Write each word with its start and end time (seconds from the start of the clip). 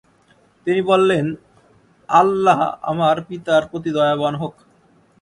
তিনি 0.67 0.81
বলেন, 0.81 1.25
আল্লাহ 2.09 2.59
আমার 2.81 3.15
পিতার 3.27 3.63
প্রতি 3.71 3.89
দয়াবান 3.97 4.33
হোক। 4.35 4.53